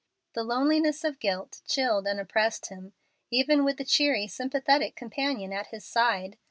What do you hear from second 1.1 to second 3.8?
guilt" chilled and oppressed him, even with